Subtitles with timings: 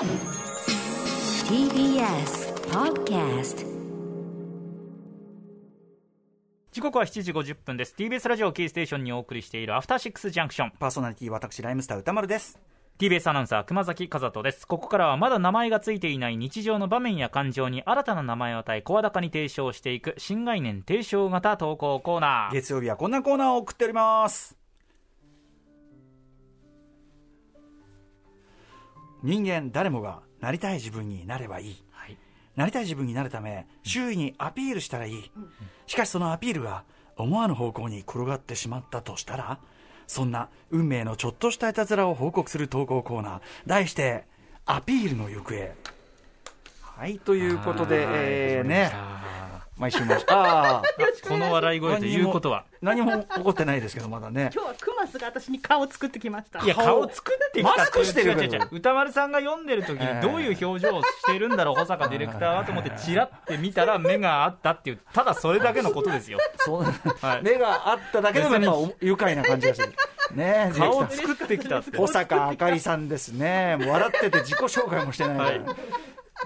[0.00, 0.08] TBS
[2.70, 3.66] Podcast
[6.72, 7.94] 時刻は7時50分です。
[7.98, 12.58] TBS ラジオキーステーションにお送りしているアフターシックスジャンクションパーソナリティ私ライムスター歌丸です。
[12.98, 14.66] TBS アナウンサー熊崎和人です。
[14.66, 22.54] ここからはまだ名前がついていない日常の場面や感情に新たな名前を与え声高に提唱していく新概念提唱型投稿コーナー。
[22.54, 24.59] 月曜日はこんなコーナーを送っております
[29.22, 32.16] 人間誰もがなりたい自分になればいい、はい。
[32.56, 35.30] なりたい自分になるため周囲にアピールしたらいい、
[35.86, 36.84] しかしそのアピールが
[37.16, 39.58] 思わぬ方向に転がってしまったとしたら
[40.06, 44.24] そんな運命のちょっとしたいたずらを報告する投稿コーナー題して
[44.66, 45.74] 「アピールの行方」
[46.82, 48.90] はいということで、えー、ね
[49.80, 50.26] 毎週毎週。
[50.28, 50.82] ああ
[51.26, 52.64] この笑い声ということは。
[52.82, 54.50] 何も起こってないですけどまだね。
[54.54, 56.62] 今日はクマスが私に顔作ってきました。
[56.62, 66.38] いや顔作ってきたマスクしてる歌丸さんが読んでる時にどういう表情をしてるんだろう保坂ディレクターはと思ってチラって見たら目があったっていうただそれだけのことですよ。
[66.58, 67.42] そうはい。
[67.42, 69.88] 目があっただけでもやっぱお愉快な感じがする。
[70.34, 73.76] ねえ、顔作ってきた保坂あかりさんですね。
[73.80, 75.74] 笑ってて自己紹介もしてないか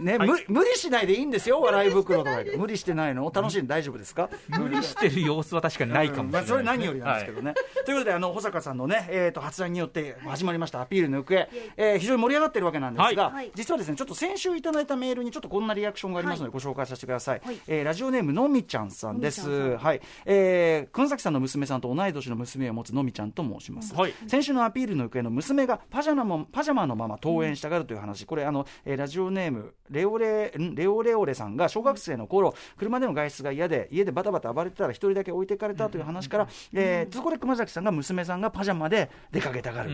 [0.00, 0.18] ら。
[0.18, 0.28] はい。
[0.28, 2.56] ね、無無理しないでいいんですよ、笑い袋とかで。
[2.56, 3.30] 無理してないの。
[3.34, 4.30] 楽しいの大丈夫ですか？
[4.48, 6.42] 無理してる様子は確かにないかもしれない。
[6.42, 7.54] まあ、それ何よりなんですけどね。
[7.84, 13.50] ということで、あの保坂さんのね、えー、と発案によって始まりましたアピールの行方、えー非常に盛り上がってるわけなんですが、はい。
[13.54, 17.42] 実はですね、ちょっと先週いただいたメールにちょっとこんなリアクションがありますので、ご紹介させてください。
[17.44, 17.60] はい。
[17.66, 19.76] えーラジオネームのみちゃんさんです。
[19.76, 23.94] はい、えー、熊崎さんの娘さんと同い年の娘を持つのみちゃんと申します。
[23.94, 24.14] はい。
[24.26, 30.74] 先週のアピールの行方の娘がパジャマもパジャマのまま登園したがるという話、これあの、えーラジオネームレオレん？
[30.74, 39.90] レオレオレさんが小学生の頃、車での外出が嫌で家でバタバタ暴れてたら一人だけ置いてかれたという話から、えーそこで熊崎さんが娘さんがパジャマで出かけたがる、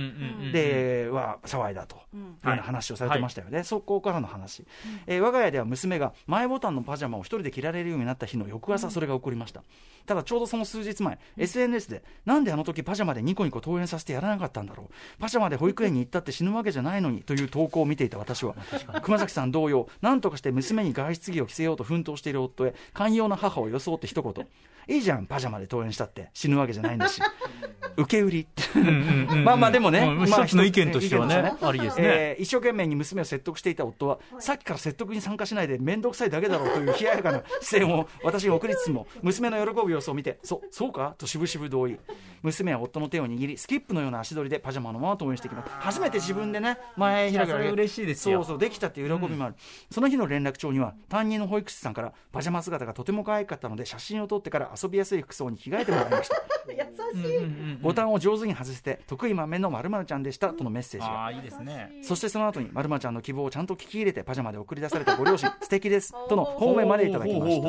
[0.53, 1.97] では騒いだと。
[2.13, 4.65] いうような話をされてましたよね、そこからの話、
[5.07, 9.63] えー我が家では娘が前ボタンのパジャマを一人で着られるようになった日の翌朝、それが起こりました、
[10.07, 18.55] ただちょうどその数日前、SNS で、なんであの時パジャマでニコニコ登園させてやらなかったんだろう、パジャマで保育園に行ったって死ぬわけじゃないのにという投稿を見ていた私は、
[19.03, 24.47] 熊崎さん同様、なんとかして娘に外出着を着せようと奮闘している夫へ、寛容な母を装って一言、
[24.89, 27.21] いいじゃん、パジャマで登園したって、死ぬわけじゃないんだし、
[27.97, 28.63] 受け売りって。
[29.45, 32.03] まあまあでもね、うんまあ一つの意見としてはね意見としてありですね。
[32.07, 41.15] えー一生懸命に娘を説得していた夫は、さっきから説得に参加しないで面倒くさいだけだろうという冷ややかな視線を私に送りつつも娘の喜ぶ様子を見てそそうか？
[41.19, 41.99] と渋々同意。
[42.43, 45.71] 娘は夫の手を握りスキップのような足取りでパジャマのまま登園してきます。
[45.81, 48.39] 初めて自分でね前開きいやそれ嬉しいですよ。
[48.39, 49.55] そうそうできたっていう喜びもある、
[49.91, 56.37] その日の連絡帳には担任の保育士さんからパジャマ姿がとても可愛かったので写真を撮ってから遊びやすい服装に着替えてもらいました。
[56.71, 56.77] 優
[57.23, 61.13] しい、ボタンを上手に外せて得意豆のまるまるちゃんでしたとのメッセージが。
[61.23, 61.91] ああいいですね。
[62.03, 67.63] そしてその後にまるまちゃんの希望をちゃんと聞き入れてパジャマで送り出されたご両親素敵ですとの方面までいただきました。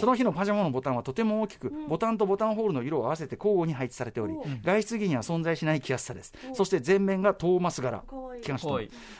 [0.00, 6.32] その日のパジャマのボタンはとても大きく、ボタンとボタンホールの色を合わせて交互に配置されており、外出着には存在しない着やすさです。
[6.54, 8.42] そして全面がトーマス柄かわいい。
[8.42, 8.66] 着まし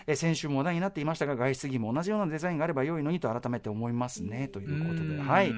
[0.07, 5.00] え先週も話題になっていましたが、外出着も同じようなデザインがあれば良いのにと改めて思いますね、ということで。
[5.16, 5.52] うんはい。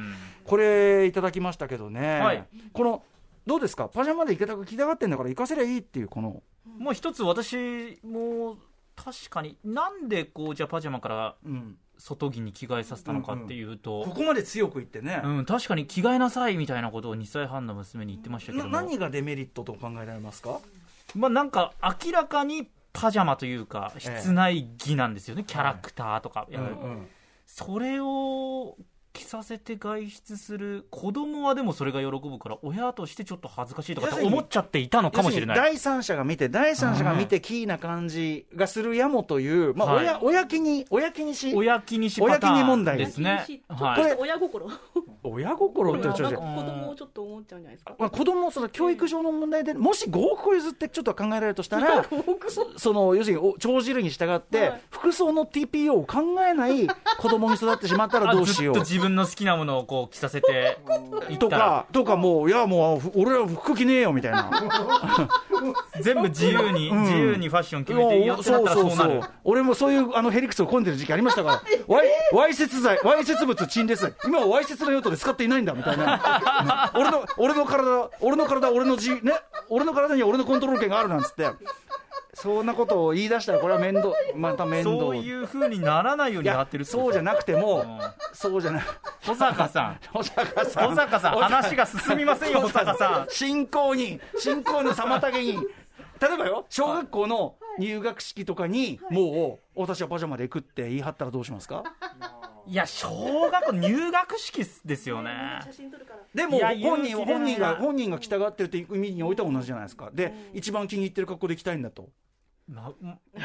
[0.45, 2.21] これいただきましたけどね。
[2.21, 3.03] はいこの、
[3.47, 3.89] どうですか？
[3.89, 6.43] パジャマで行けたか着たがってんだから行かせりゃいいっていう、この、
[6.79, 8.57] もう一つ私も
[8.97, 11.77] 確かになんでこうじゃあパジャマからうん。
[12.01, 15.21] 外着に着替えさせたのかっていうと、ここまで強く言ってね。
[15.25, 20.61] うん確かに着替えなさいみたいなことを2歳半の娘に言ってましたけなども何がデメリットと考えられますか？
[21.17, 24.21] まあなんか明らかにパジャマというかええ。
[24.21, 27.09] 室内着なんですよね、キャラクターとか、やっぱりうん。
[27.47, 28.77] それを
[29.19, 35.57] 着させて外出する子供はでもそれが喜ぶから親としてちょっと恥ずかしいとかって思っちゃっていたのかもしれない。
[35.57, 40.05] 要するに第三者が見て、第三者が見て、キーな感じがするやもという、まあ、はい。
[40.05, 42.99] 親、親気に、親気にし、親気にし親気に問題。
[42.99, 44.71] ですねはい親心
[45.29, 47.95] 親心ってちょっと子供をちょっと思っちゃうんじゃないですか？
[47.99, 52.05] まあ、子供その教育上の問題で、もし5億個譲ってちょっと考えられるとしたら、
[52.49, 54.83] そその要するにお帳汁に従って、はい。
[54.91, 58.91] 服装の TPO を考えない子供に育ってしまったらどうしよあずっとう。
[58.91, 60.79] 自分の好きなものをこう着させて
[61.39, 64.51] とか、とかもう、いやもう、ふ俺は服着ねえよみたいな。
[66.01, 67.03] 全部自由に、ん。
[67.03, 69.21] 自由にファッション決めていいよってなったらそうなる。
[69.45, 79.33] 俺もそういうあのヘリクスを込んでる時期ありましたから、わいわいせつ剤、わいせつ物陳列、今はわいせつの用途で使っていないんだみたいな、 俺の俺の体、俺の体、俺のじ、ね、
[79.69, 81.51] 俺の体には俺のコントロール権があるなんつって、
[82.35, 84.97] そんなことを言い出したら、これは面倒、また面倒。
[84.97, 88.01] そういう風にならないようにやってるそうじゃなくても、ん。
[88.33, 88.83] そうじゃない、
[89.27, 90.01] 保坂さん。
[90.13, 91.39] 保坂さん、保坂さん。
[91.39, 93.27] 話が進みませんよ保坂さん。
[93.31, 95.55] 進行に、進行の妨げに、
[96.21, 101.83] 例えばよ、小学校の入学式とかに、もう私はパジャマで行くって言い張ったらどうしますか？
[102.69, 105.61] いや小学校入学式ですよね。
[106.35, 110.11] でも本人本人が本人が着たがってるって意味においては同じじゃないですか。
[110.13, 112.11] で一番気に入ってる格好で行きたいんだと。
[112.69, 113.41] ままあ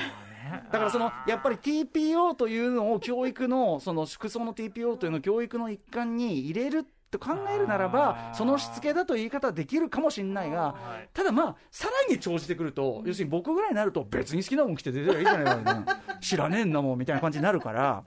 [0.52, 0.64] ね。
[0.72, 11.10] だからそのやっぱり TPO というのを教育のその服装の TPO というのを教育の一環に入れると考えるならばそのしつけだという言い方はできるかもしれないがはい。
[11.14, 15.86] ただまあさらに長じてくると要するに僕ぐらいになると別に好きなもん着て出てりゃいいじゃないか、ね、
[16.20, 18.04] 知らねえんだもんみたいな感じになるから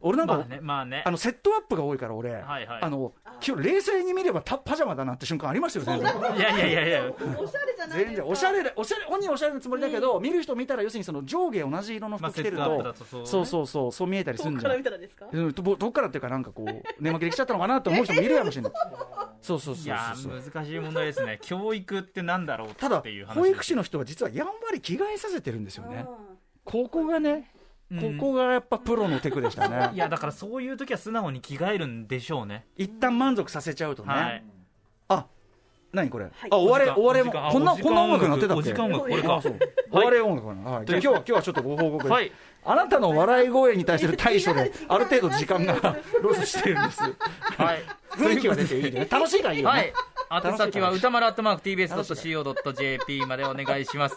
[0.00, 1.02] 俺なんか、まあねまあね。
[1.04, 2.82] あのセットアップが多いから俺、はいはい。
[2.82, 3.12] あの
[3.46, 6.36] 今日冷静に見ればたパジャマだなって瞬間ありましたよ全然。
[6.36, 7.12] いやいやいやいや。
[7.38, 8.06] おしゃれじゃないですか。
[8.06, 13.20] 全然おしゃれでおしゃれ本人はおしゃれなつもりだけど、見る人見たら要するにその上下同じ色のまあ服着てると、そう。
[13.22, 13.66] ねそうそう。
[13.66, 14.72] そうそう見えたりするんじゃん。
[14.72, 15.26] 遠くから見たらですか？
[15.30, 18.72] うんどどっからっていうかなんかこう寝巻きできちゃったのかなって思う人もいるやもしれない。
[19.40, 20.14] そうそうそういや
[20.52, 21.38] 難しい問題ですね。
[21.42, 26.06] 教育ってなんだろうただっていう話保育士の人は実はやんわり着替えさせてるんですよね。
[26.64, 27.50] ここがね
[27.90, 32.66] ここがやっぱプロのテクでしたね、 いやだからそういう時は素直に着替えるんでしょうね。
[32.76, 34.44] 一旦満足させちゃうとね、はい。
[35.08, 35.26] あ
[35.90, 36.28] 何これ、い。
[36.50, 38.60] あ終われ終われもこんなこんな音楽になってたっけ？
[38.60, 39.36] お時間音楽これか。
[39.36, 39.58] あそう。
[39.90, 42.32] 終われ音楽かな、はい、じゃあ今日は今日はちょっとご報告です、はい。
[42.66, 47.02] あなたの笑い声に対する対処である程度時間が ロスしてるんです。
[47.02, 47.08] は
[47.74, 47.82] い。
[48.10, 49.06] 雰囲気は出ていいね。
[49.10, 49.92] 楽しいからいいよね、はい。
[50.30, 54.16] 宛先は歌丸アットマーク TBS.CO.JP までお願いします。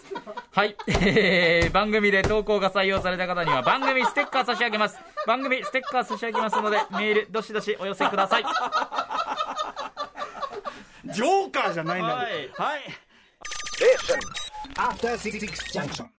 [0.51, 0.75] はい。
[0.87, 4.97] えー、番組で投稿が採用された方には番組ステッカー差し上げます。
[5.25, 8.43] 番組ステッカー差し上げますので、メールどしどしお寄せください。
[11.13, 12.81] ジョーカーじゃないんだはいはい
[14.75, 15.39] After Six
[15.73, 16.11] Junction.